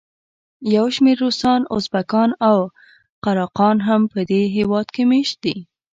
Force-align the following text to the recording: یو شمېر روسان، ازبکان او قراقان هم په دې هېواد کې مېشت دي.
یو 0.75 0.85
شمېر 0.95 1.17
روسان، 1.23 1.61
ازبکان 1.75 2.29
او 2.49 2.57
قراقان 3.25 3.77
هم 3.87 4.01
په 4.11 4.19
دې 4.29 4.41
هېواد 4.57 4.87
کې 4.95 5.03
مېشت 5.11 5.37
دي. 5.43 5.55